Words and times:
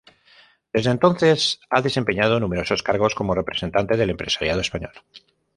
Desde 0.73 0.89
entonces 0.89 1.59
ha 1.69 1.79
desempeñado 1.83 2.39
numerosos 2.39 2.81
cargos 2.81 3.13
como 3.13 3.35
representante 3.35 3.97
del 3.97 4.09
empresariado 4.09 4.59
español. 4.59 4.93